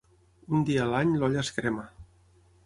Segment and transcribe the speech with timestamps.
[0.59, 1.85] Un dia a l'any l'olla es crema.